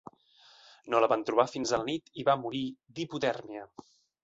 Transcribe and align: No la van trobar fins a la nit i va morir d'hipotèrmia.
No 0.93 1.01
la 1.03 1.09
van 1.11 1.25
trobar 1.27 1.45
fins 1.51 1.75
a 1.77 1.81
la 1.83 1.87
nit 1.91 2.11
i 2.23 2.27
va 2.31 2.37
morir 2.47 2.65
d'hipotèrmia. 2.95 3.71